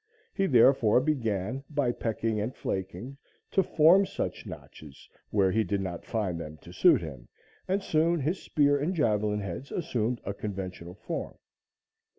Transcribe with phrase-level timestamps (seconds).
[0.33, 3.17] He therefore began, by pecking and flaking,
[3.51, 7.27] to form such notches where he did not find them to suit him,
[7.67, 11.37] and soon his spear and javelin heads assumed a conventional form.